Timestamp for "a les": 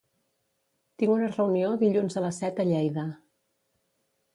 2.23-2.43